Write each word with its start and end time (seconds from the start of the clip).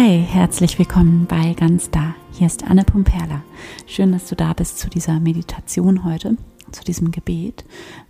Hi, 0.00 0.22
herzlich 0.22 0.78
willkommen 0.78 1.26
bei 1.26 1.54
Ganz 1.54 1.90
Da. 1.90 2.14
Hier 2.30 2.46
ist 2.46 2.62
Anne 2.62 2.84
Pumperla. 2.84 3.42
Schön, 3.88 4.12
dass 4.12 4.28
du 4.28 4.36
da 4.36 4.52
bist 4.52 4.78
zu 4.78 4.88
dieser 4.88 5.18
Meditation 5.18 6.04
heute, 6.04 6.36
zu 6.70 6.84
diesem 6.84 7.10
Gebet, 7.10 7.64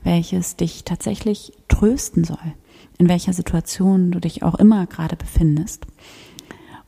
welches 0.04 0.56
dich 0.56 0.84
tatsächlich 0.84 1.54
trösten 1.68 2.24
soll, 2.24 2.52
in 2.98 3.08
welcher 3.08 3.32
Situation 3.32 4.10
du 4.10 4.20
dich 4.20 4.42
auch 4.42 4.56
immer 4.56 4.84
gerade 4.84 5.16
befindest. 5.16 5.86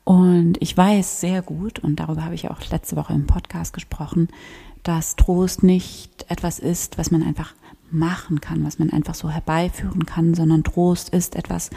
Und 0.05 0.59
ich 0.61 0.77
weiß 0.77 1.23
sehr 1.23 1.41
gut, 1.41 1.79
und 1.79 1.97
darüber 1.97 2.23
habe 2.23 2.35
ich 2.35 2.51
auch 2.51 2.61
letzte 2.71 2.97
Woche 2.97 3.15
im 3.15 3.27
Podcast 3.27 3.73
gesprochen, 3.73 4.29
dass 4.83 5.17
Trost 5.17 5.63
nicht 5.63 6.27
etwas 6.29 6.59
ist, 6.59 6.99
was 6.99 7.11
man 7.11 7.23
einfach 7.23 7.55
machen 7.91 8.43
kann, 8.43 8.67
was 8.67 8.79
man 8.79 8.91
einfach 8.91 9.15
so 9.15 9.31
herbeiführen 9.31 10.05
kann, 10.05 10.35
sondern 10.35 10.63
Trost 10.63 11.09
ist 11.09 11.37
etwas, 11.37 11.71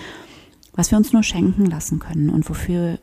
was 0.74 0.92
wir 0.92 0.98
uns 0.98 1.14
nur 1.14 1.24
schenken 1.24 1.66
lassen 1.68 2.00
können 2.00 2.30
und 2.30 2.50
wofür 2.50 3.00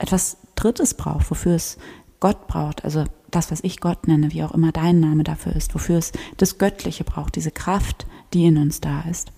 etwas 0.00 0.38
Drittes 0.56 0.94
braucht, 0.94 1.30
wofür 1.30 1.54
es 1.54 1.78
Gott 2.20 2.46
braucht, 2.46 2.84
also 2.84 3.04
das, 3.30 3.50
was 3.50 3.62
ich 3.62 3.80
Gott 3.80 4.08
nenne, 4.08 4.32
wie 4.32 4.42
auch 4.42 4.52
immer 4.52 4.72
dein 4.72 5.00
Name 5.00 5.24
dafür 5.24 5.54
ist, 5.54 5.74
wofür 5.74 5.98
es 5.98 6.12
das 6.36 6.58
Göttliche 6.58 7.04
braucht, 7.04 7.36
diese 7.36 7.50
Kraft, 7.50 8.06
die 8.34 8.44
in 8.44 8.58
uns 8.58 8.80
da 8.80 9.02
ist. 9.02 9.30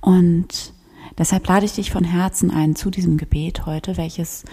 Und 0.00 0.72
deshalb 1.18 1.46
lade 1.46 1.66
ich 1.66 1.72
dich 1.72 1.90
von 1.90 2.04
Herzen 2.04 2.50
ein 2.50 2.76
zu 2.76 2.90
diesem 2.90 3.16
Gebet 3.16 3.66
heute, 3.66 3.96
welches 3.96 4.44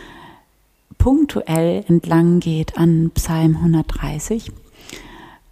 punktuell 0.97 1.83
entlang 1.87 2.39
geht 2.39 2.77
an 2.77 3.11
Psalm 3.13 3.55
130. 3.57 4.51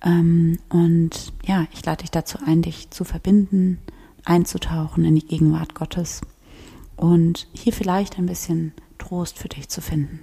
Ähm, 0.03 0.57
und 0.69 1.33
ja, 1.45 1.67
ich 1.73 1.85
lade 1.85 2.01
dich 2.01 2.11
dazu 2.11 2.39
ein, 2.45 2.61
dich 2.61 2.89
zu 2.91 3.03
verbinden 3.03 3.79
einzutauchen 4.23 5.05
in 5.05 5.15
die 5.15 5.25
Gegenwart 5.25 5.75
Gottes 5.75 6.21
und 6.97 7.47
hier 7.53 7.73
vielleicht 7.73 8.17
ein 8.17 8.25
bisschen 8.25 8.73
Trost 8.97 9.37
für 9.37 9.49
dich 9.49 9.69
zu 9.69 9.81
finden. 9.81 10.19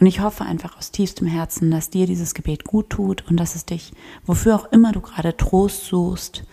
Und 0.00 0.06
ich 0.06 0.20
hoffe 0.20 0.44
einfach 0.44 0.76
aus 0.76 0.90
tiefstem 0.90 1.26
Herzen, 1.26 1.70
dass 1.70 1.90
dir 1.90 2.06
dieses 2.06 2.34
Gebet 2.34 2.64
gut 2.64 2.90
tut 2.90 3.24
und 3.28 3.36
dass 3.38 3.54
es 3.54 3.64
dich, 3.64 3.92
wofür 4.26 4.56
auch 4.56 4.72
immer 4.72 4.92
du 4.92 5.00
gerade 5.00 5.36
Trost 5.36 5.86
suchst, 5.86 6.44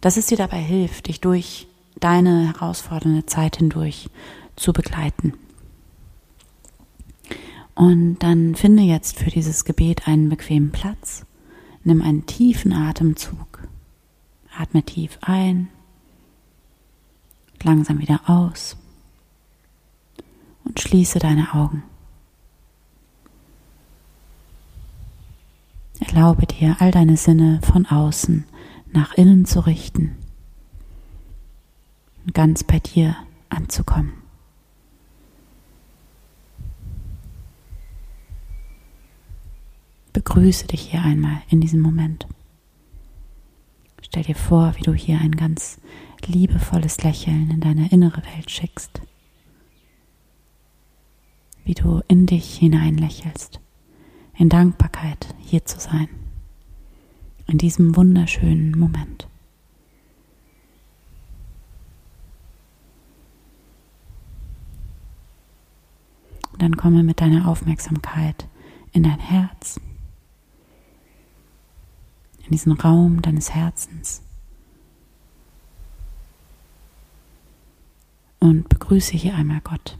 dass 0.00 0.16
es 0.16 0.26
dir 0.26 0.38
dabei 0.38 0.58
hilft, 0.58 1.08
dich 1.08 1.20
durch 1.20 1.66
deine 2.00 2.48
herausfordernde 2.48 3.26
Zeit 3.26 3.56
hindurch 3.56 4.08
zu 4.56 4.72
begleiten. 4.72 5.34
Und 7.74 8.18
dann 8.20 8.54
finde 8.54 8.82
jetzt 8.82 9.18
für 9.18 9.30
dieses 9.30 9.66
Gebet 9.66 10.08
einen 10.08 10.30
bequemen 10.30 10.72
Platz, 10.72 11.26
nimm 11.84 12.00
einen 12.00 12.24
tiefen 12.24 12.72
Atemzug, 12.72 13.68
atme 14.56 14.82
tief 14.82 15.18
ein 15.20 15.68
langsam 17.66 17.98
wieder 17.98 18.20
aus 18.26 18.76
und 20.64 20.80
schließe 20.80 21.18
deine 21.18 21.52
Augen. 21.52 21.82
Erlaube 25.98 26.46
dir, 26.46 26.76
all 26.78 26.92
deine 26.92 27.16
Sinne 27.16 27.60
von 27.62 27.84
außen 27.86 28.44
nach 28.92 29.14
innen 29.14 29.44
zu 29.44 29.60
richten 29.66 30.16
und 32.24 32.34
ganz 32.34 32.62
bei 32.62 32.78
dir 32.78 33.16
anzukommen. 33.48 34.12
Begrüße 40.12 40.68
dich 40.68 40.82
hier 40.82 41.02
einmal 41.02 41.42
in 41.48 41.60
diesem 41.60 41.80
Moment. 41.80 42.26
Stell 44.02 44.22
dir 44.22 44.36
vor, 44.36 44.74
wie 44.76 44.82
du 44.82 44.94
hier 44.94 45.20
ein 45.20 45.32
ganz 45.32 45.78
liebevolles 46.24 47.02
Lächeln 47.02 47.50
in 47.50 47.60
deine 47.60 47.90
innere 47.90 48.22
Welt 48.34 48.50
schickst. 48.50 49.00
Wie 51.64 51.74
du 51.74 52.00
in 52.08 52.26
dich 52.26 52.56
hineinlächelst, 52.58 53.60
in 54.36 54.48
Dankbarkeit 54.48 55.34
hier 55.40 55.64
zu 55.64 55.80
sein, 55.80 56.08
in 57.46 57.58
diesem 57.58 57.96
wunderschönen 57.96 58.78
Moment. 58.78 59.28
Dann 66.58 66.76
komme 66.76 67.02
mit 67.02 67.20
deiner 67.20 67.48
Aufmerksamkeit 67.48 68.48
in 68.92 69.02
dein 69.02 69.18
Herz, 69.18 69.78
in 72.44 72.50
diesen 72.52 72.72
Raum 72.72 73.20
deines 73.20 73.54
Herzens. 73.54 74.25
Und 78.46 78.68
begrüße 78.68 79.16
hier 79.16 79.34
einmal 79.34 79.60
Gott. 79.62 79.98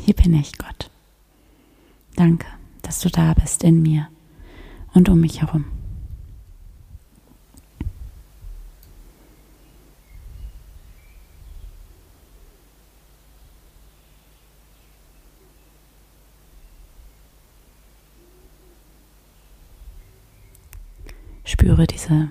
Hier 0.00 0.14
bin 0.14 0.34
ich, 0.34 0.56
Gott. 0.58 0.90
Danke, 2.16 2.46
dass 2.82 3.00
du 3.00 3.08
da 3.08 3.34
bist 3.34 3.62
in 3.64 3.82
mir 3.82 4.08
und 4.92 5.08
um 5.08 5.20
mich 5.20 5.40
herum. 5.40 5.66
Spüre 21.44 21.86
diese 21.86 22.30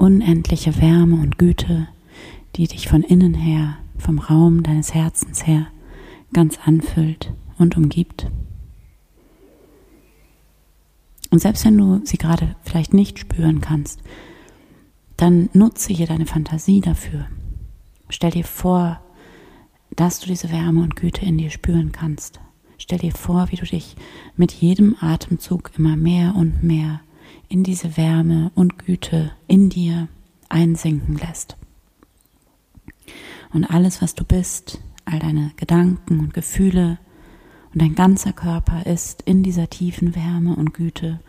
unendliche 0.00 0.80
Wärme 0.80 1.16
und 1.16 1.38
Güte, 1.38 1.86
die 2.56 2.66
dich 2.66 2.88
von 2.88 3.02
innen 3.02 3.34
her, 3.34 3.76
vom 3.98 4.18
Raum 4.18 4.62
deines 4.62 4.94
Herzens 4.94 5.46
her 5.46 5.66
ganz 6.32 6.58
anfüllt 6.64 7.34
und 7.58 7.76
umgibt. 7.76 8.26
Und 11.30 11.40
selbst 11.40 11.64
wenn 11.64 11.76
du 11.76 12.00
sie 12.04 12.16
gerade 12.16 12.56
vielleicht 12.62 12.94
nicht 12.94 13.18
spüren 13.18 13.60
kannst, 13.60 14.00
dann 15.16 15.50
nutze 15.52 15.92
hier 15.92 16.06
deine 16.06 16.26
Fantasie 16.26 16.80
dafür. 16.80 17.26
Stell 18.08 18.30
dir 18.30 18.44
vor, 18.44 19.00
dass 19.94 20.18
du 20.20 20.26
diese 20.26 20.50
Wärme 20.50 20.82
und 20.82 20.96
Güte 20.96 21.26
in 21.26 21.36
dir 21.36 21.50
spüren 21.50 21.92
kannst. 21.92 22.40
Stell 22.78 22.98
dir 22.98 23.12
vor, 23.12 23.50
wie 23.50 23.56
du 23.56 23.66
dich 23.66 23.96
mit 24.34 24.50
jedem 24.52 24.96
Atemzug 24.98 25.72
immer 25.76 25.96
mehr 25.96 26.34
und 26.34 26.62
mehr 26.62 27.00
in 27.50 27.64
diese 27.64 27.96
Wärme 27.96 28.52
und 28.54 28.78
Güte 28.78 29.32
in 29.48 29.68
dir 29.68 30.08
einsinken 30.48 31.18
lässt. 31.18 31.56
Und 33.52 33.64
alles, 33.64 34.00
was 34.00 34.14
du 34.14 34.24
bist, 34.24 34.80
all 35.04 35.18
deine 35.18 35.50
Gedanken 35.56 36.20
und 36.20 36.32
Gefühle 36.32 36.98
und 37.72 37.82
dein 37.82 37.96
ganzer 37.96 38.32
Körper 38.32 38.86
ist 38.86 39.22
in 39.22 39.42
dieser 39.42 39.68
tiefen 39.68 40.14
Wärme 40.14 40.54
und 40.54 40.72
Güte 40.72 41.20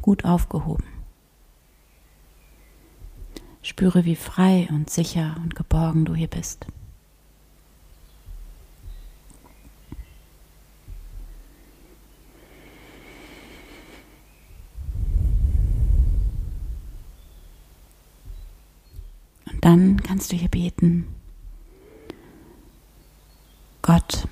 gut 0.00 0.24
aufgehoben. 0.24 0.86
Spüre, 3.60 4.06
wie 4.06 4.16
frei 4.16 4.68
und 4.70 4.88
sicher 4.88 5.36
und 5.42 5.54
geborgen 5.54 6.06
du 6.06 6.14
hier 6.14 6.28
bist. 6.28 6.66
Dann 19.66 20.00
kannst 20.00 20.30
du 20.30 20.36
hier 20.36 20.48
beten. 20.48 21.08
Gott, 23.82 24.28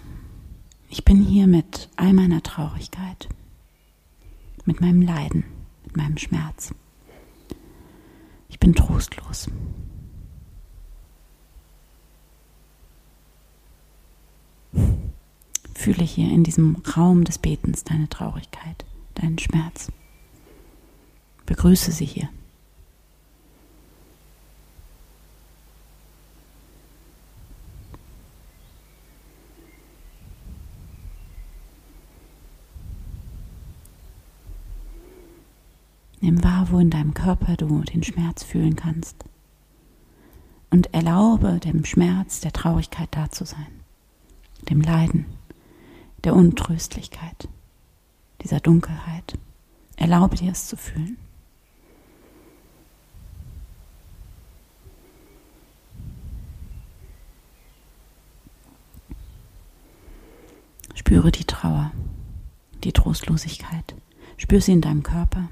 ich 0.89 1.05
bin 1.05 1.25
hier 1.25 1.49
mit 1.49 1.89
all 1.97 2.13
meiner 2.13 2.41
Traurigkeit, 2.41 3.29
mit 4.65 4.81
meinem 4.81 5.03
Leiden, 5.03 5.43
mit 5.83 5.97
meinem 5.97 6.19
Schmerz. 6.19 6.73
Ich 8.49 8.61
bin 8.61 8.77
trostlos. 8.77 9.51
Fühle 15.75 16.05
hier 16.05 16.31
in 16.31 16.45
diesem 16.45 16.77
Raum 16.97 17.25
des 17.25 17.39
Betens 17.39 17.83
deine 17.83 18.09
Traurigkeit, 18.09 18.85
deinen 19.15 19.41
Schmerz. 19.41 19.91
Begrüße 21.45 21.91
sie 21.91 22.07
hier. 22.07 22.29
Nimm 36.25 36.43
wahr, 36.43 36.69
wo 36.71 36.79
in 36.79 36.89
deinem 36.89 37.13
Körper 37.13 37.55
du 37.55 37.83
den 37.83 38.03
Schmerz 38.03 38.45
fühlen 38.45 38.77
kannst. 38.77 39.27
Und 40.71 40.95
erlaube 40.95 41.61
dem 41.61 41.85
Schmerz, 41.85 42.41
der 42.41 42.51
Traurigkeit 42.51 43.11
da 43.11 43.29
zu 43.29 43.45
sein, 43.45 43.67
dem 44.71 44.81
Leiden, 44.81 45.27
der 46.25 46.35
Untröstlichkeit, 46.35 47.47
dieser 48.41 48.59
Dunkelheit. 48.59 49.39
Erlaube 49.97 50.37
dir 50.37 50.51
es 50.51 50.67
zu 50.67 50.79
fühlen. 50.79 51.19
Spüre 60.95 61.31
die 61.31 61.45
Trauer, 61.45 61.93
die 62.83 62.95
Trostlosigkeit. 62.95 63.95
Spür 64.39 64.63
sie 64.63 64.73
in 64.73 64.81
deinem 64.81 65.03
Körper. 65.03 65.51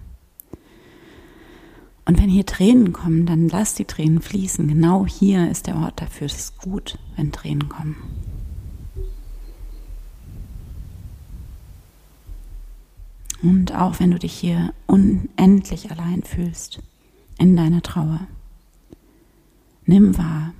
Und 2.04 2.18
wenn 2.20 2.28
hier 2.28 2.46
Tränen 2.46 2.92
kommen, 2.92 3.26
dann 3.26 3.48
lass 3.48 3.74
die 3.74 3.84
Tränen 3.84 4.20
fließen. 4.20 4.66
Genau 4.66 5.06
hier 5.06 5.50
ist 5.50 5.66
der 5.66 5.76
Ort 5.76 6.00
dafür. 6.00 6.26
Es 6.26 6.36
ist 6.36 6.58
gut, 6.58 6.98
wenn 7.16 7.30
Tränen 7.30 7.68
kommen. 7.68 7.96
Und 13.42 13.74
auch 13.74 13.98
wenn 13.98 14.12
du 14.12 14.18
dich 14.18 14.32
hier 14.32 14.72
unendlich 14.86 15.90
allein 15.90 16.22
fühlst 16.22 16.80
in 17.38 17.56
deiner 17.56 17.82
Trauer, 17.82 18.26
nimm 19.84 20.16
wahr, 20.16 20.54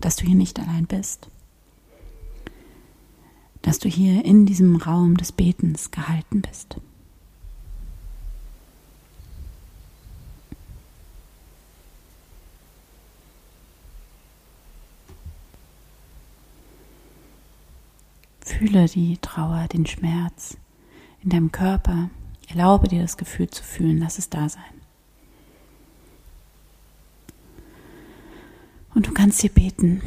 dass 0.00 0.16
du 0.16 0.24
hier 0.24 0.34
nicht 0.34 0.58
allein 0.58 0.86
bist, 0.86 1.28
dass 3.60 3.78
du 3.78 3.88
hier 3.88 4.24
in 4.24 4.46
diesem 4.46 4.76
Raum 4.76 5.16
des 5.18 5.32
Betens 5.32 5.90
gehalten 5.90 6.40
bist. 6.40 6.78
Fühle 18.48 18.86
die 18.86 19.18
Trauer, 19.18 19.68
den 19.68 19.84
Schmerz 19.84 20.56
in 21.22 21.28
deinem 21.28 21.52
Körper. 21.52 22.08
Erlaube 22.48 22.88
dir 22.88 23.02
das 23.02 23.18
Gefühl 23.18 23.50
zu 23.50 23.62
fühlen, 23.62 23.98
lass 23.98 24.16
es 24.18 24.30
da 24.30 24.48
sein. 24.48 24.62
Und 28.94 29.06
du 29.06 29.12
kannst 29.12 29.42
dir 29.42 29.50
beten, 29.50 30.00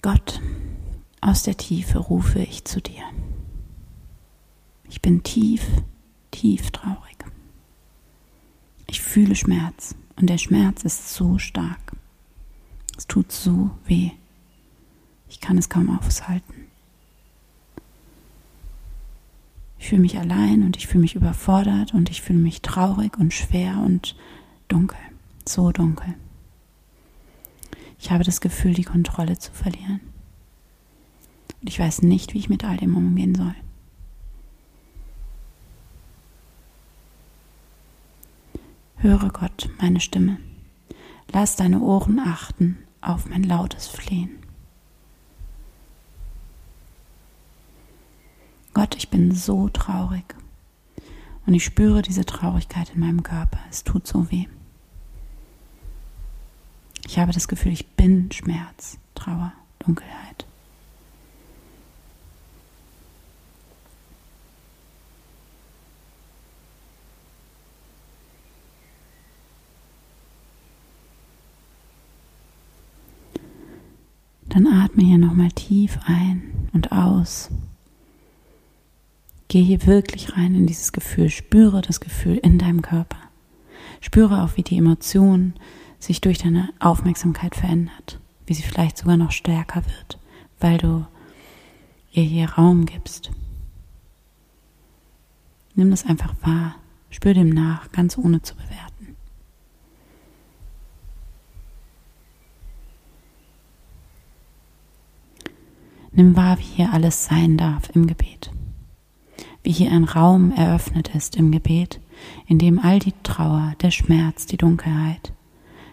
Gott, 0.00 0.40
aus 1.20 1.42
der 1.42 1.56
Tiefe 1.56 1.98
rufe 1.98 2.38
ich 2.38 2.64
zu 2.64 2.80
dir. 2.80 3.02
Ich 4.88 5.02
bin 5.02 5.24
tief, 5.24 5.66
tief 6.30 6.70
traurig. 6.70 7.16
Ich 8.86 9.02
fühle 9.02 9.34
Schmerz 9.34 9.96
und 10.14 10.30
der 10.30 10.38
Schmerz 10.38 10.84
ist 10.84 11.12
so 11.12 11.38
stark. 11.38 11.96
Es 12.96 13.08
tut 13.08 13.32
so 13.32 13.70
weh. 13.86 14.12
Ich 15.28 15.40
kann 15.40 15.58
es 15.58 15.68
kaum 15.68 15.98
aushalten. 15.98 16.63
Ich 19.84 19.90
fühle 19.90 20.00
mich 20.00 20.18
allein 20.18 20.62
und 20.62 20.78
ich 20.78 20.86
fühle 20.86 21.02
mich 21.02 21.14
überfordert 21.14 21.92
und 21.92 22.08
ich 22.08 22.22
fühle 22.22 22.38
mich 22.38 22.62
traurig 22.62 23.18
und 23.18 23.34
schwer 23.34 23.82
und 23.84 24.16
dunkel, 24.66 24.96
so 25.46 25.72
dunkel. 25.72 26.14
Ich 27.98 28.10
habe 28.10 28.24
das 28.24 28.40
Gefühl, 28.40 28.72
die 28.72 28.84
Kontrolle 28.84 29.38
zu 29.38 29.52
verlieren. 29.52 30.00
Und 31.60 31.68
ich 31.68 31.78
weiß 31.78 32.00
nicht, 32.00 32.32
wie 32.32 32.38
ich 32.38 32.48
mit 32.48 32.64
all 32.64 32.78
dem 32.78 32.96
umgehen 32.96 33.34
soll. 33.34 33.54
Höre 38.96 39.28
Gott 39.28 39.68
meine 39.82 40.00
Stimme. 40.00 40.38
Lass 41.30 41.56
deine 41.56 41.80
Ohren 41.80 42.20
achten 42.20 42.78
auf 43.02 43.28
mein 43.28 43.42
lautes 43.42 43.86
Flehen. 43.86 44.43
Gott, 48.74 48.96
ich 48.96 49.08
bin 49.08 49.30
so 49.30 49.68
traurig. 49.68 50.34
Und 51.46 51.54
ich 51.54 51.64
spüre 51.64 52.02
diese 52.02 52.24
Traurigkeit 52.24 52.90
in 52.92 53.00
meinem 53.00 53.22
Körper. 53.22 53.58
Es 53.70 53.84
tut 53.84 54.06
so 54.06 54.30
weh. 54.32 54.46
Ich 57.06 57.18
habe 57.18 57.32
das 57.32 57.46
Gefühl, 57.46 57.72
ich 57.72 57.86
bin 57.92 58.32
Schmerz, 58.32 58.98
Trauer, 59.14 59.52
Dunkelheit. 59.78 60.46
Dann 74.48 74.66
atme 74.66 75.02
hier 75.04 75.18
nochmal 75.18 75.50
tief 75.50 75.98
ein 76.06 76.68
und 76.72 76.90
aus. 76.90 77.50
Geh 79.54 79.62
hier 79.62 79.86
wirklich 79.86 80.36
rein 80.36 80.56
in 80.56 80.66
dieses 80.66 80.90
Gefühl, 80.90 81.30
spüre 81.30 81.80
das 81.80 82.00
Gefühl 82.00 82.38
in 82.38 82.58
deinem 82.58 82.82
Körper. 82.82 83.18
Spüre 84.00 84.42
auch, 84.42 84.56
wie 84.56 84.64
die 84.64 84.76
Emotion 84.76 85.54
sich 86.00 86.20
durch 86.20 86.38
deine 86.38 86.70
Aufmerksamkeit 86.80 87.54
verändert, 87.54 88.18
wie 88.46 88.54
sie 88.54 88.64
vielleicht 88.64 88.98
sogar 88.98 89.16
noch 89.16 89.30
stärker 89.30 89.84
wird, 89.86 90.18
weil 90.58 90.78
du 90.78 91.06
ihr 92.10 92.24
hier 92.24 92.50
Raum 92.50 92.84
gibst. 92.84 93.30
Nimm 95.76 95.92
das 95.92 96.04
einfach 96.04 96.34
wahr, 96.42 96.74
spür 97.10 97.34
dem 97.34 97.50
nach, 97.50 97.92
ganz 97.92 98.18
ohne 98.18 98.42
zu 98.42 98.56
bewerten. 98.56 99.14
Nimm 106.10 106.34
wahr, 106.34 106.58
wie 106.58 106.62
hier 106.62 106.92
alles 106.92 107.26
sein 107.26 107.56
darf 107.56 107.90
im 107.94 108.08
Gebet 108.08 108.50
wie 109.64 109.72
hier 109.72 109.90
ein 109.90 110.04
Raum 110.04 110.52
eröffnet 110.52 111.14
ist 111.14 111.36
im 111.36 111.50
Gebet, 111.50 111.98
in 112.46 112.58
dem 112.58 112.78
all 112.78 112.98
die 112.98 113.14
Trauer, 113.22 113.72
der 113.80 113.90
Schmerz, 113.90 114.46
die 114.46 114.58
Dunkelheit, 114.58 115.32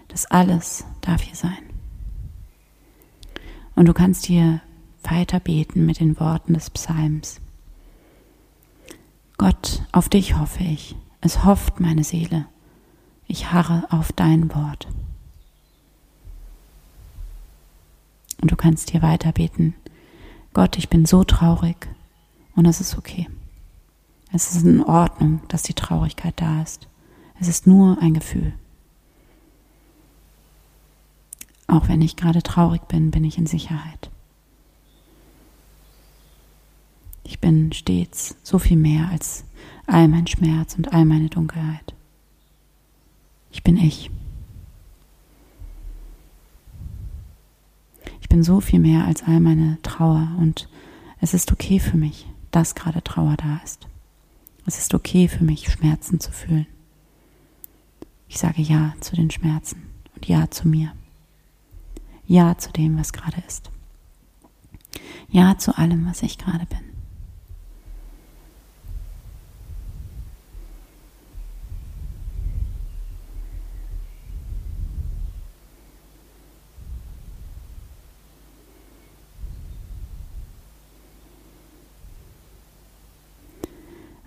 das 0.10 0.26
alles 0.26 0.86
darf 1.00 1.22
hier 1.22 1.36
sein. 1.36 1.58
Und 3.76 3.88
du 3.88 3.94
kannst 3.94 4.26
hier 4.26 4.62
weiter 5.04 5.40
beten 5.40 5.86
mit 5.86 6.00
den 6.00 6.20
Worten 6.20 6.54
des 6.54 6.70
Psalms. 6.70 7.40
Gott, 9.38 9.84
auf 9.94 10.10
dich 10.10 10.38
hoffe 10.38 10.64
ich, 10.64 10.96
es 11.22 11.46
hofft 11.46 11.80
meine 11.80 12.04
Seele, 12.04 12.46
ich 13.26 13.54
harre 13.54 13.88
auf 13.90 14.12
dein 14.12 14.54
Wort. 14.54 14.88
Und 18.42 18.52
du 18.52 18.56
kannst 18.58 18.92
hier 18.92 19.02
weiter 19.02 19.32
beten, 19.32 19.76
Gott, 20.54 20.78
ich 20.78 20.90
bin 20.90 21.06
so 21.06 21.24
traurig 21.24 21.88
und 22.56 22.66
es 22.66 22.82
ist 22.82 22.98
okay. 22.98 23.28
Es 24.34 24.56
ist 24.56 24.64
in 24.64 24.82
Ordnung, 24.84 25.42
dass 25.50 25.64
die 25.64 25.74
Traurigkeit 25.74 26.34
da 26.38 26.62
ist. 26.62 26.88
Es 27.40 27.48
ist 27.48 27.68
nur 27.68 28.02
ein 28.02 28.14
Gefühl. 28.14 28.54
Auch 31.68 31.88
wenn 31.88 32.02
ich 32.02 32.16
gerade 32.16 32.42
traurig 32.42 32.84
bin, 32.88 33.12
bin 33.12 33.24
ich 33.24 33.38
in 33.38 33.46
Sicherheit. 33.46 34.10
Ich 37.24 37.40
bin 37.40 37.72
stets 37.74 38.36
so 38.44 38.60
viel 38.60 38.78
mehr 38.78 39.10
als 39.10 39.46
all 39.88 40.08
mein 40.08 40.28
Schmerz 40.28 40.76
und 40.76 40.94
all 40.94 41.06
meine 41.06 41.30
Dunkelheit. 41.30 41.94
Ich 43.52 43.64
bin 43.64 43.78
ich. 43.78 44.12
Ich 48.22 48.30
bin 48.30 48.44
so 48.44 48.62
viel 48.62 48.80
mehr 48.80 49.06
als 49.06 49.24
all 49.24 49.40
meine 49.40 49.78
Trauer 49.82 50.28
und 50.40 50.70
es 51.20 51.34
ist 51.34 51.52
okay 51.52 51.80
für 51.80 51.98
mich, 51.98 52.28
dass 52.52 52.76
gerade 52.76 53.04
Trauer 53.04 53.36
da 53.38 53.60
ist. 53.64 53.88
Es 54.74 54.78
ist 54.78 54.94
okay 54.94 55.28
für 55.28 55.44
mich, 55.44 55.70
Schmerzen 55.70 56.22
zu 56.22 56.32
fühlen. 56.32 56.66
Ich 58.30 58.38
sage 58.38 58.62
Ja 58.62 58.94
zu 59.02 59.18
den 59.18 59.30
Schmerzen 59.30 59.84
und 60.16 60.30
Ja 60.30 60.50
zu 60.50 60.66
mir. 60.66 60.94
Ja 62.26 62.58
zu 62.58 62.72
dem, 62.72 62.98
was 62.98 63.12
gerade 63.12 63.44
ist. 63.46 63.70
Ja 65.30 65.58
zu 65.58 65.78
allem, 65.78 66.06
was 66.08 66.24
ich 66.24 66.38
gerade 66.38 66.66
bin. 66.68 66.91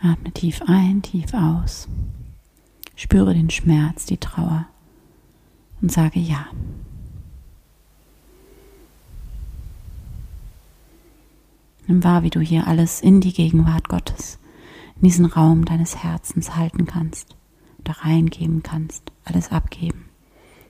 Atme 0.05 0.33
tief 0.33 0.61
ein, 0.67 1.01
tief 1.01 1.33
aus. 1.33 1.89
Spüre 2.95 3.33
den 3.33 3.49
Schmerz, 3.49 4.05
die 4.05 4.19
Trauer 4.19 4.67
und 5.81 5.91
sage 5.91 6.21
Ja. 6.21 6.47
Nimm 11.87 12.05
wahr, 12.05 12.23
wie 12.23 12.31
du 12.31 12.41
hier 12.41 12.67
alles 12.67 13.01
in 13.01 13.23
die 13.23 13.33
Gegenwart 13.33 13.89
Gottes, 13.89 14.39
in 14.97 15.05
diesen 15.05 15.25
Raum 15.25 15.65
deines 15.65 16.03
Herzens 16.03 16.55
halten 16.55 16.85
kannst, 16.85 17.35
da 17.83 17.93
reingeben 17.93 18.63
kannst, 18.63 19.11
alles 19.25 19.53
abgeben, 19.53 20.05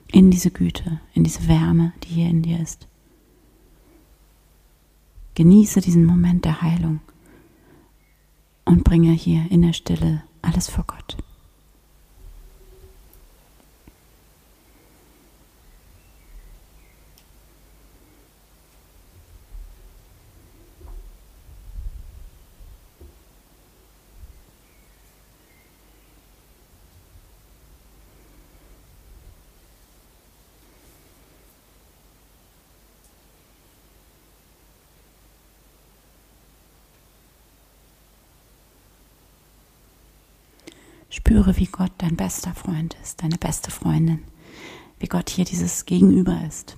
in 0.07 0.31
diese 0.31 0.51
Güte, 0.51 1.01
in 1.13 1.25
diese 1.25 1.49
Wärme, 1.49 1.91
die 2.03 2.09
hier 2.09 2.29
in 2.29 2.41
dir 2.41 2.61
ist. 2.61 2.87
Genieße 5.35 5.81
diesen 5.81 6.05
Moment 6.05 6.45
der 6.45 6.61
Heilung 6.61 7.01
und 8.65 8.83
bringe 8.83 9.11
hier 9.11 9.49
in 9.49 9.61
der 9.61 9.73
Stille 9.73 10.23
alles 10.41 10.69
vor 10.69 10.85
Gott. 10.85 11.17
Spüre, 41.15 41.55
wie 41.55 41.67
Gott 41.67 41.93
dein 41.99 42.17
bester 42.17 42.53
Freund 42.53 42.97
ist, 43.01 43.23
deine 43.23 43.37
beste 43.37 43.71
Freundin, 43.71 44.19
wie 44.99 45.07
Gott 45.07 45.29
hier 45.29 45.45
dieses 45.45 45.85
Gegenüber 45.85 46.41
ist, 46.45 46.75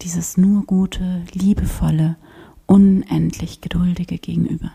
dieses 0.00 0.38
nur 0.38 0.64
gute, 0.64 1.22
liebevolle, 1.32 2.16
unendlich 2.64 3.60
geduldige 3.60 4.16
Gegenüber. 4.16 4.72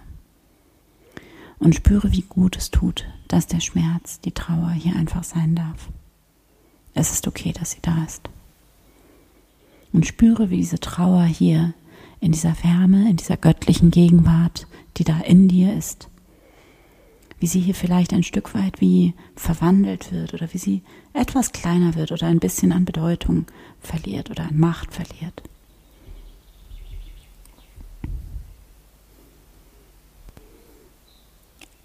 Und 1.57 1.73
spüre, 1.73 2.11
wie 2.11 2.21
gut 2.21 2.55
es 2.57 2.69
tut, 2.69 3.05
dass 3.27 3.47
der 3.47 3.59
Schmerz, 3.59 4.21
die 4.21 4.33
Trauer 4.33 4.69
hier 4.69 4.95
einfach 4.95 5.23
sein 5.23 5.55
darf. 5.55 5.89
Es 6.93 7.11
ist 7.11 7.27
okay, 7.27 7.53
dass 7.53 7.71
sie 7.71 7.81
da 7.81 8.03
ist. 8.03 8.29
Und 9.93 10.05
spüre, 10.05 10.51
wie 10.51 10.57
diese 10.57 10.79
Trauer 10.79 11.23
hier 11.23 11.73
in 12.19 12.33
dieser 12.33 12.55
Wärme, 12.63 13.09
in 13.09 13.17
dieser 13.17 13.37
göttlichen 13.37 13.89
Gegenwart, 13.89 14.67
die 14.97 15.05
da 15.05 15.21
in 15.21 15.47
dir 15.47 15.75
ist, 15.75 16.10
wie 17.41 17.47
sie 17.47 17.59
hier 17.59 17.73
vielleicht 17.73 18.13
ein 18.13 18.21
Stück 18.21 18.53
weit 18.53 18.81
wie 18.81 19.15
verwandelt 19.35 20.11
wird 20.11 20.35
oder 20.35 20.53
wie 20.53 20.59
sie 20.59 20.83
etwas 21.11 21.51
kleiner 21.51 21.95
wird 21.95 22.11
oder 22.11 22.27
ein 22.27 22.39
bisschen 22.39 22.71
an 22.71 22.85
Bedeutung 22.85 23.47
verliert 23.79 24.29
oder 24.29 24.43
an 24.43 24.59
Macht 24.59 24.93
verliert. 24.93 25.41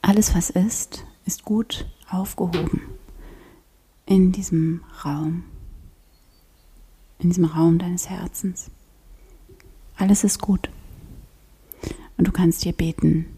Alles, 0.03 0.35
was 0.35 0.51
ist, 0.51 1.07
ist 1.25 1.43
gut 1.45 1.87
aufgehoben 2.11 2.83
in 4.05 4.33
diesem 4.33 4.85
Raum, 5.05 5.45
in 7.19 7.31
diesem 7.31 7.47
Raum 7.47 7.79
deines 7.79 8.11
Herzens. 8.11 8.71
Alles 9.97 10.23
ist 10.23 10.39
gut. 10.39 10.69
Und 12.19 12.29
du 12.29 12.33
kannst 12.33 12.63
dir 12.63 12.73
beten, 12.73 13.36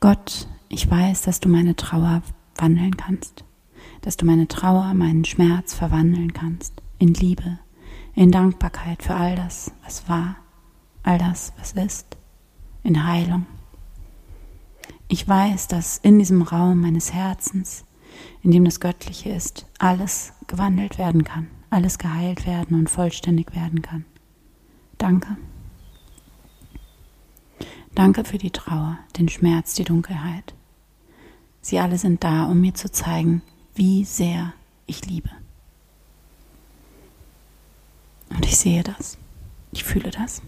Gott, 0.00 0.46
ich 0.68 0.90
weiß, 0.90 1.22
dass 1.22 1.40
du 1.40 1.48
meine 1.48 1.74
Trauer 1.74 2.22
wandeln 2.56 2.96
kannst, 2.98 3.44
dass 4.02 4.18
du 4.18 4.26
meine 4.26 4.46
Trauer, 4.46 4.92
meinen 4.92 5.24
Schmerz 5.24 5.72
verwandeln 5.72 6.34
kannst 6.34 6.82
in 6.98 7.14
Liebe, 7.14 7.58
in 8.14 8.30
Dankbarkeit 8.30 9.02
für 9.02 9.14
all 9.14 9.36
das, 9.36 9.72
was 9.84 10.06
war, 10.06 10.36
all 11.02 11.16
das, 11.18 11.54
was 11.58 11.72
ist, 11.72 12.18
in 12.82 13.06
Heilung. 13.06 13.46
Ich 15.08 15.26
weiß, 15.26 15.68
dass 15.68 15.96
in 15.98 16.18
diesem 16.18 16.42
Raum 16.42 16.82
meines 16.82 17.14
Herzens, 17.14 17.84
in 18.42 18.50
dem 18.50 18.66
das 18.66 18.80
Göttliche 18.80 19.30
ist, 19.30 19.66
alles 19.78 20.34
gewandelt 20.46 20.98
werden 20.98 21.24
kann, 21.24 21.46
alles 21.70 21.98
geheilt 21.98 22.46
werden 22.46 22.78
und 22.78 22.90
vollständig 22.90 23.54
werden 23.54 23.80
kann. 23.80 24.04
Danke. 24.98 25.38
Danke 27.96 28.24
für 28.24 28.36
die 28.36 28.50
Trauer, 28.50 28.98
den 29.16 29.26
Schmerz, 29.30 29.72
die 29.72 29.84
Dunkelheit. 29.84 30.54
Sie 31.62 31.78
alle 31.78 31.96
sind 31.96 32.22
da, 32.22 32.44
um 32.44 32.60
mir 32.60 32.74
zu 32.74 32.92
zeigen, 32.92 33.40
wie 33.74 34.04
sehr 34.04 34.52
ich 34.84 35.06
liebe. 35.06 35.30
Und 38.28 38.44
ich 38.44 38.58
sehe 38.58 38.82
das. 38.82 39.16
Ich 39.72 39.82
fühle 39.82 40.10
das. 40.10 40.42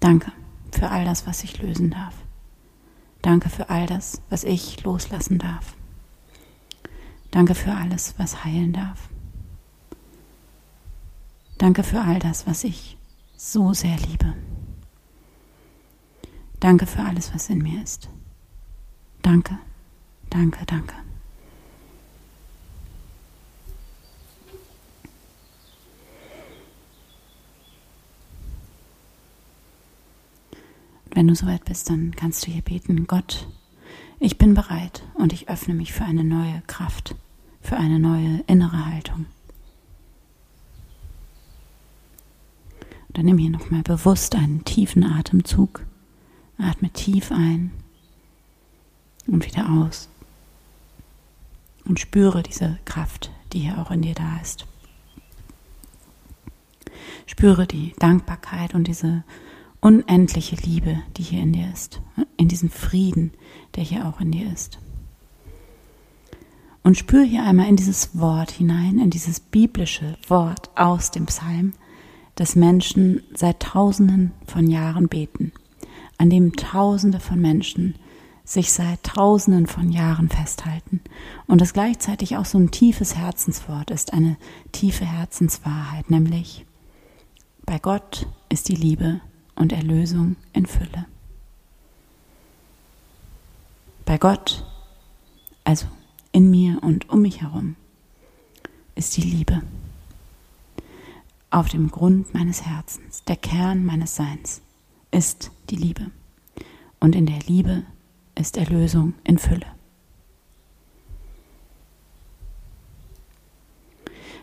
Danke 0.00 0.32
für 0.72 0.90
all 0.90 1.04
das, 1.04 1.28
was 1.28 1.44
ich 1.44 1.62
lösen 1.62 1.90
darf. 1.90 2.14
Danke 3.22 3.50
für 3.50 3.70
all 3.70 3.86
das, 3.86 4.20
was 4.30 4.42
ich 4.42 4.82
loslassen 4.82 5.38
darf. 5.38 5.76
Danke 7.30 7.54
für 7.54 7.72
alles, 7.72 8.14
was 8.18 8.44
heilen 8.44 8.72
darf. 8.72 9.08
Danke 11.56 11.84
für 11.84 12.00
all 12.00 12.18
das, 12.18 12.48
was 12.48 12.64
ich 12.64 12.96
so 13.36 13.72
sehr 13.72 13.96
liebe. 13.96 14.34
Danke 16.60 16.86
für 16.86 17.00
alles, 17.00 17.34
was 17.34 17.48
in 17.48 17.58
mir 17.58 17.82
ist. 17.82 18.10
Danke, 19.22 19.58
danke, 20.28 20.64
danke. 20.66 20.94
Wenn 31.12 31.26
du 31.26 31.34
soweit 31.34 31.64
bist, 31.64 31.90
dann 31.90 32.14
kannst 32.14 32.46
du 32.46 32.52
hier 32.52 32.62
beten, 32.62 33.06
Gott, 33.06 33.48
ich 34.20 34.38
bin 34.38 34.54
bereit 34.54 35.02
und 35.14 35.32
ich 35.32 35.48
öffne 35.48 35.74
mich 35.74 35.92
für 35.92 36.04
eine 36.04 36.24
neue 36.24 36.62
Kraft, 36.66 37.14
für 37.60 37.76
eine 37.76 37.98
neue 37.98 38.44
innere 38.46 38.86
Haltung. 38.86 39.26
Dann 43.08 43.24
nimm 43.24 43.38
hier 43.38 43.50
nochmal 43.50 43.82
bewusst 43.82 44.36
einen 44.36 44.64
tiefen 44.64 45.02
Atemzug. 45.02 45.84
Atme 46.62 46.90
tief 46.90 47.32
ein 47.32 47.70
und 49.26 49.46
wieder 49.46 49.68
aus. 49.70 50.08
Und 51.84 51.98
spüre 51.98 52.42
diese 52.42 52.78
Kraft, 52.84 53.30
die 53.52 53.60
hier 53.60 53.78
auch 53.78 53.90
in 53.90 54.02
dir 54.02 54.14
da 54.14 54.38
ist. 54.40 54.66
Spüre 57.26 57.66
die 57.66 57.94
Dankbarkeit 57.98 58.74
und 58.74 58.86
diese 58.86 59.24
unendliche 59.80 60.56
Liebe, 60.56 61.02
die 61.16 61.22
hier 61.22 61.42
in 61.42 61.52
dir 61.52 61.70
ist. 61.72 62.00
In 62.36 62.48
diesen 62.48 62.70
Frieden, 62.70 63.32
der 63.76 63.84
hier 63.84 64.06
auch 64.06 64.20
in 64.20 64.32
dir 64.32 64.52
ist. 64.52 64.78
Und 66.82 66.96
spüre 66.96 67.24
hier 67.24 67.44
einmal 67.44 67.68
in 67.68 67.76
dieses 67.76 68.18
Wort 68.18 68.50
hinein, 68.50 68.98
in 68.98 69.10
dieses 69.10 69.40
biblische 69.40 70.16
Wort 70.28 70.70
aus 70.76 71.10
dem 71.10 71.26
Psalm, 71.26 71.72
das 72.36 72.56
Menschen 72.56 73.22
seit 73.34 73.60
Tausenden 73.60 74.32
von 74.46 74.68
Jahren 74.68 75.08
beten 75.08 75.52
an 76.20 76.28
dem 76.28 76.54
Tausende 76.54 77.18
von 77.18 77.40
Menschen 77.40 77.94
sich 78.44 78.72
seit 78.72 79.02
Tausenden 79.04 79.66
von 79.66 79.90
Jahren 79.90 80.28
festhalten 80.28 81.00
und 81.46 81.62
das 81.62 81.72
gleichzeitig 81.72 82.36
auch 82.36 82.44
so 82.44 82.58
ein 82.58 82.70
tiefes 82.70 83.16
Herzenswort 83.16 83.90
ist, 83.90 84.12
eine 84.12 84.36
tiefe 84.70 85.06
Herzenswahrheit, 85.06 86.10
nämlich 86.10 86.66
bei 87.64 87.78
Gott 87.78 88.26
ist 88.50 88.68
die 88.68 88.74
Liebe 88.74 89.22
und 89.54 89.72
Erlösung 89.72 90.36
in 90.52 90.66
Fülle. 90.66 91.06
Bei 94.04 94.18
Gott, 94.18 94.66
also 95.64 95.86
in 96.32 96.50
mir 96.50 96.82
und 96.82 97.08
um 97.08 97.22
mich 97.22 97.40
herum, 97.40 97.76
ist 98.94 99.16
die 99.16 99.22
Liebe. 99.22 99.62
Auf 101.50 101.68
dem 101.70 101.90
Grund 101.90 102.34
meines 102.34 102.66
Herzens, 102.66 103.24
der 103.24 103.36
Kern 103.36 103.86
meines 103.86 104.16
Seins 104.16 104.60
ist 105.10 105.50
die 105.70 105.76
Liebe. 105.76 106.10
Und 107.00 107.14
in 107.14 107.26
der 107.26 107.40
Liebe 107.46 107.84
ist 108.34 108.56
Erlösung 108.56 109.14
in 109.24 109.38
Fülle. 109.38 109.66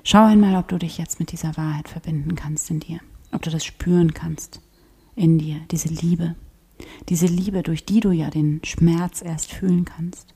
Schau 0.03 0.25
einmal, 0.25 0.55
ob 0.55 0.69
du 0.69 0.77
dich 0.77 0.97
jetzt 0.97 1.19
mit 1.19 1.31
dieser 1.31 1.57
Wahrheit 1.57 1.89
verbinden 1.89 2.35
kannst 2.35 2.69
in 2.71 2.79
dir, 2.79 2.99
ob 3.31 3.41
du 3.41 3.49
das 3.49 3.65
spüren 3.65 4.13
kannst 4.13 4.61
in 5.15 5.37
dir, 5.37 5.59
diese 5.71 5.89
Liebe, 5.89 6.35
diese 7.09 7.25
Liebe, 7.25 7.63
durch 7.63 7.85
die 7.85 7.99
du 7.99 8.11
ja 8.11 8.29
den 8.29 8.61
Schmerz 8.63 9.21
erst 9.21 9.51
fühlen 9.51 9.83
kannst. 9.83 10.33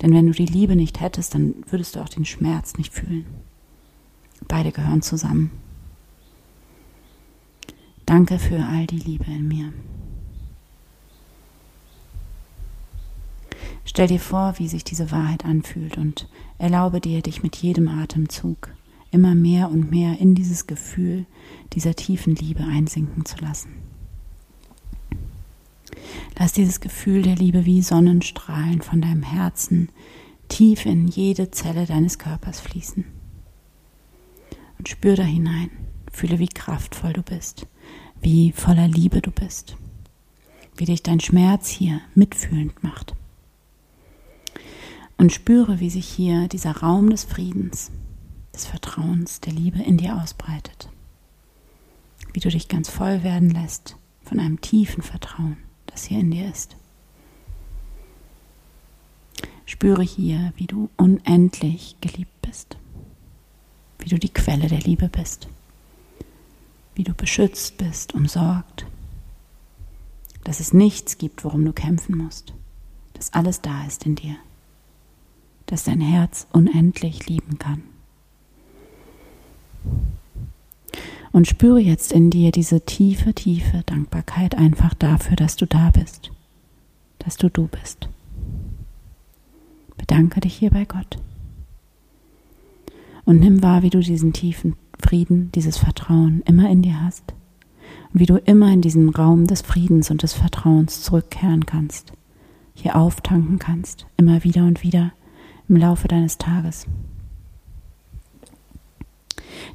Denn 0.00 0.12
wenn 0.12 0.26
du 0.26 0.32
die 0.32 0.46
Liebe 0.46 0.76
nicht 0.76 1.00
hättest, 1.00 1.34
dann 1.34 1.54
würdest 1.68 1.96
du 1.96 2.00
auch 2.00 2.08
den 2.08 2.24
Schmerz 2.24 2.76
nicht 2.76 2.92
fühlen. 2.92 3.26
Beide 4.46 4.70
gehören 4.70 5.02
zusammen. 5.02 5.50
Danke 8.12 8.38
für 8.38 8.62
all 8.62 8.86
die 8.86 8.98
Liebe 8.98 9.24
in 9.24 9.48
mir. 9.48 9.72
Stell 13.86 14.06
dir 14.06 14.20
vor, 14.20 14.58
wie 14.58 14.68
sich 14.68 14.84
diese 14.84 15.10
Wahrheit 15.10 15.46
anfühlt 15.46 15.96
und 15.96 16.28
erlaube 16.58 17.00
dir, 17.00 17.22
dich 17.22 17.42
mit 17.42 17.56
jedem 17.56 17.88
Atemzug 17.88 18.68
immer 19.12 19.34
mehr 19.34 19.70
und 19.70 19.90
mehr 19.90 20.18
in 20.18 20.34
dieses 20.34 20.66
Gefühl 20.66 21.24
dieser 21.72 21.94
tiefen 21.94 22.36
Liebe 22.36 22.62
einsinken 22.64 23.24
zu 23.24 23.38
lassen. 23.38 23.70
Lass 26.38 26.52
dieses 26.52 26.80
Gefühl 26.80 27.22
der 27.22 27.36
Liebe 27.36 27.64
wie 27.64 27.80
Sonnenstrahlen 27.80 28.82
von 28.82 29.00
deinem 29.00 29.22
Herzen 29.22 29.88
tief 30.48 30.84
in 30.84 31.08
jede 31.08 31.50
Zelle 31.50 31.86
deines 31.86 32.18
Körpers 32.18 32.60
fließen. 32.60 33.06
Und 34.76 34.90
spür 34.90 35.16
da 35.16 35.22
hinein, 35.22 35.70
fühle, 36.12 36.38
wie 36.38 36.48
kraftvoll 36.48 37.14
du 37.14 37.22
bist, 37.22 37.66
wie 38.22 38.52
voller 38.52 38.86
Liebe 38.86 39.20
du 39.20 39.32
bist, 39.32 39.76
wie 40.76 40.84
dich 40.84 41.02
dein 41.02 41.18
Schmerz 41.18 41.68
hier 41.68 42.00
mitfühlend 42.14 42.82
macht. 42.82 43.14
Und 45.18 45.32
spüre, 45.32 45.80
wie 45.80 45.90
sich 45.90 46.06
hier 46.06 46.48
dieser 46.48 46.76
Raum 46.76 47.10
des 47.10 47.24
Friedens, 47.24 47.90
des 48.54 48.66
Vertrauens, 48.66 49.40
der 49.40 49.52
Liebe 49.52 49.82
in 49.82 49.96
dir 49.96 50.20
ausbreitet. 50.20 50.88
Wie 52.32 52.40
du 52.40 52.48
dich 52.48 52.68
ganz 52.68 52.88
voll 52.88 53.22
werden 53.24 53.50
lässt 53.50 53.96
von 54.22 54.38
einem 54.38 54.60
tiefen 54.60 55.02
Vertrauen, 55.02 55.56
das 55.86 56.04
hier 56.04 56.20
in 56.20 56.30
dir 56.30 56.48
ist. 56.48 56.76
Spüre 59.66 60.02
hier, 60.02 60.52
wie 60.56 60.66
du 60.66 60.90
unendlich 60.96 61.96
geliebt 62.00 62.40
bist, 62.42 62.76
wie 63.98 64.08
du 64.08 64.18
die 64.18 64.32
Quelle 64.32 64.68
der 64.68 64.80
Liebe 64.80 65.08
bist 65.08 65.48
wie 66.94 67.04
du 67.04 67.14
beschützt 67.14 67.78
bist, 67.78 68.14
umsorgt, 68.14 68.86
dass 70.44 70.60
es 70.60 70.72
nichts 70.72 71.18
gibt, 71.18 71.44
worum 71.44 71.64
du 71.64 71.72
kämpfen 71.72 72.16
musst, 72.16 72.52
dass 73.14 73.32
alles 73.32 73.60
da 73.60 73.84
ist 73.86 74.04
in 74.04 74.14
dir, 74.14 74.36
dass 75.66 75.84
dein 75.84 76.00
Herz 76.00 76.46
unendlich 76.52 77.26
lieben 77.28 77.58
kann. 77.58 77.82
Und 81.32 81.48
spüre 81.48 81.80
jetzt 81.80 82.12
in 82.12 82.28
dir 82.28 82.52
diese 82.52 82.82
tiefe, 82.82 83.32
tiefe 83.32 83.82
Dankbarkeit 83.86 84.54
einfach 84.54 84.92
dafür, 84.92 85.36
dass 85.36 85.56
du 85.56 85.66
da 85.66 85.90
bist, 85.90 86.30
dass 87.18 87.36
du 87.36 87.48
du 87.48 87.68
bist. 87.68 88.08
Bedanke 89.96 90.40
dich 90.40 90.54
hier 90.54 90.70
bei 90.70 90.84
Gott. 90.84 91.18
Und 93.24 93.40
nimm 93.40 93.62
wahr, 93.62 93.82
wie 93.82 93.90
du 93.90 94.00
diesen 94.00 94.34
tiefen 94.34 94.76
Frieden, 95.02 95.50
dieses 95.52 95.76
Vertrauen 95.76 96.42
immer 96.46 96.70
in 96.70 96.82
dir 96.82 97.02
hast. 97.02 97.34
Und 98.12 98.20
wie 98.20 98.26
du 98.26 98.36
immer 98.36 98.72
in 98.72 98.80
diesen 98.80 99.08
Raum 99.10 99.46
des 99.46 99.62
Friedens 99.62 100.10
und 100.10 100.22
des 100.22 100.32
Vertrauens 100.32 101.02
zurückkehren 101.02 101.66
kannst. 101.66 102.12
Hier 102.74 102.96
auftanken 102.96 103.58
kannst, 103.58 104.06
immer 104.16 104.44
wieder 104.44 104.64
und 104.64 104.82
wieder 104.82 105.12
im 105.68 105.76
Laufe 105.76 106.08
deines 106.08 106.38
Tages. 106.38 106.86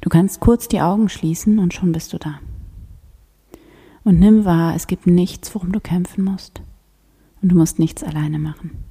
Du 0.00 0.08
kannst 0.08 0.40
kurz 0.40 0.68
die 0.68 0.80
Augen 0.80 1.08
schließen 1.08 1.58
und 1.58 1.74
schon 1.74 1.92
bist 1.92 2.12
du 2.12 2.18
da. 2.18 2.40
Und 4.04 4.18
nimm 4.18 4.44
wahr, 4.44 4.74
es 4.74 4.86
gibt 4.86 5.06
nichts, 5.06 5.54
worum 5.54 5.72
du 5.72 5.80
kämpfen 5.80 6.24
musst. 6.24 6.62
Und 7.42 7.50
du 7.50 7.56
musst 7.56 7.78
nichts 7.78 8.02
alleine 8.02 8.38
machen. 8.38 8.87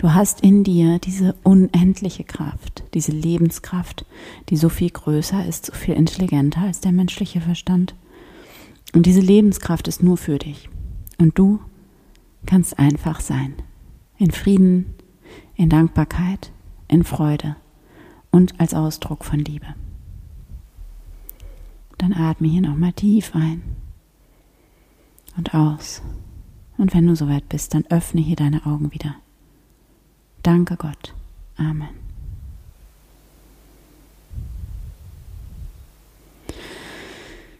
Du 0.00 0.14
hast 0.14 0.40
in 0.40 0.64
dir 0.64 0.98
diese 0.98 1.34
unendliche 1.42 2.24
Kraft, 2.24 2.84
diese 2.94 3.12
Lebenskraft, 3.12 4.06
die 4.48 4.56
so 4.56 4.70
viel 4.70 4.88
größer 4.88 5.44
ist, 5.44 5.66
so 5.66 5.74
viel 5.74 5.92
intelligenter 5.92 6.62
als 6.62 6.80
der 6.80 6.92
menschliche 6.92 7.42
Verstand. 7.42 7.94
Und 8.94 9.04
diese 9.04 9.20
Lebenskraft 9.20 9.88
ist 9.88 10.02
nur 10.02 10.16
für 10.16 10.38
dich. 10.38 10.70
Und 11.18 11.38
du 11.38 11.60
kannst 12.46 12.78
einfach 12.78 13.20
sein. 13.20 13.56
In 14.16 14.30
Frieden, 14.30 14.94
in 15.54 15.68
Dankbarkeit, 15.68 16.50
in 16.88 17.04
Freude 17.04 17.56
und 18.30 18.58
als 18.58 18.72
Ausdruck 18.72 19.22
von 19.22 19.40
Liebe. 19.40 19.66
Dann 21.98 22.14
atme 22.14 22.48
hier 22.48 22.62
nochmal 22.62 22.94
tief 22.94 23.34
ein 23.34 23.60
und 25.36 25.54
aus. 25.54 26.00
Und 26.78 26.94
wenn 26.94 27.06
du 27.06 27.14
soweit 27.14 27.50
bist, 27.50 27.74
dann 27.74 27.84
öffne 27.90 28.22
hier 28.22 28.36
deine 28.36 28.64
Augen 28.64 28.94
wieder. 28.94 29.16
Danke 30.42 30.76
Gott. 30.76 31.14
Amen. 31.56 31.88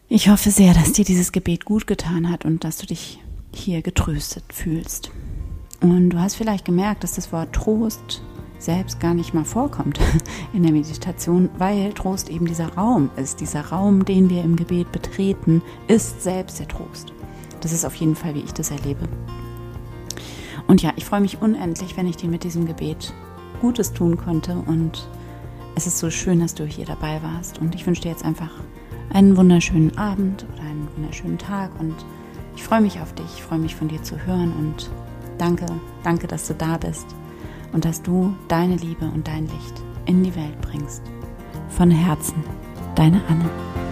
Ich 0.09 0.29
hoffe 0.29 0.51
sehr, 0.51 0.75
dass 0.75 0.93
dir 0.93 1.05
dieses 1.05 1.31
Gebet 1.31 1.65
gut 1.65 1.87
getan 1.87 2.31
hat 2.31 2.45
und 2.45 2.65
dass 2.65 2.79
du 2.79 2.87
dich 2.87 3.21
hier 3.55 3.81
getröstet 3.81 4.45
fühlst. 4.53 5.11
Und 5.81 6.11
du 6.11 6.19
hast 6.19 6.35
vielleicht 6.35 6.65
gemerkt, 6.65 7.05
dass 7.05 7.15
das 7.15 7.33
Wort 7.33 7.53
Trost 7.53 8.23
selbst 8.59 9.01
gar 9.01 9.15
nicht 9.15 9.35
mal 9.35 9.45
vorkommt 9.45 9.99
in 10.53 10.63
der 10.63 10.73
Meditation, 10.73 11.49
weil 11.59 11.93
Trost 11.93 12.29
eben 12.29 12.47
dieser 12.47 12.75
Raum 12.75 13.11
ist. 13.17 13.41
Dieser 13.41 13.67
Raum, 13.67 14.05
den 14.05 14.29
wir 14.31 14.43
im 14.43 14.57
Gebet 14.57 14.91
betreten, 14.93 15.63
ist 15.87 16.23
selbst 16.23 16.59
der 16.59 16.69
Trost. 16.69 17.13
Das 17.61 17.73
ist 17.73 17.85
auf 17.85 17.95
jeden 17.95 18.17
Fall, 18.17 18.35
wie 18.35 18.41
ich 18.41 18.53
das 18.53 18.71
erlebe. 18.71 19.09
Und 20.71 20.83
ja, 20.83 20.93
ich 20.95 21.05
freue 21.05 21.21
mich 21.21 21.43
unendlich, 21.43 21.97
wenn 21.97 22.07
ich 22.07 22.17
dir 22.17 22.29
mit 22.29 22.45
diesem 22.45 22.65
Gebet 22.65 23.13
Gutes 23.61 23.93
tun 23.93 24.17
konnte. 24.17 24.55
Und 24.55 25.09
es 25.75 25.89
ist 25.89 25.99
so 25.99 26.11
schön, 26.11 26.39
dass 26.39 26.55
du 26.55 26.65
hier 26.65 26.87
dabei 26.87 27.21
warst. 27.25 27.59
Und 27.59 27.75
ich 27.75 27.85
wünsche 27.89 28.03
dir 28.03 28.13
jetzt 28.13 28.25
einfach 28.25 28.53
einen 29.13 29.37
wunderschönen 29.37 29.99
Abend 29.99 30.47
oder 30.53 30.63
einen 30.63 30.87
wunderschönen 30.95 31.39
Tag. 31.39 31.73
Und 31.81 31.97
ich 32.55 32.63
freue 32.63 32.83
mich 32.83 33.01
auf 33.01 33.13
dich. 33.17 33.27
Ich 33.35 33.43
freue 33.43 33.59
mich 33.59 33.75
von 33.75 33.89
dir 33.89 34.01
zu 34.05 34.17
hören. 34.25 34.53
Und 34.53 34.89
danke, 35.39 35.67
danke, 36.05 36.29
dass 36.29 36.47
du 36.47 36.55
da 36.55 36.79
bist 36.79 37.17
und 37.73 37.85
dass 37.85 38.01
du 38.01 38.33
deine 38.47 38.77
Liebe 38.77 39.07
und 39.07 39.27
dein 39.27 39.47
Licht 39.47 39.83
in 40.07 40.23
die 40.23 40.37
Welt 40.37 40.61
bringst. 40.61 41.03
Von 41.71 41.91
Herzen, 41.91 42.45
deine 42.95 43.21
Anne. 43.27 43.90